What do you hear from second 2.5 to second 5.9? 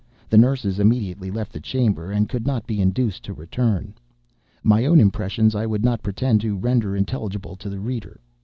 be induced to return. My own impressions I would